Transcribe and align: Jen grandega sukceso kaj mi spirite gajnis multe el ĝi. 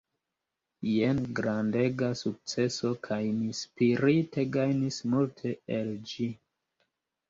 Jen 0.91 1.19
grandega 1.39 2.09
sukceso 2.23 2.93
kaj 3.09 3.21
mi 3.37 3.55
spirite 3.63 4.49
gajnis 4.59 5.03
multe 5.17 5.57
el 5.81 5.97
ĝi. 6.13 6.33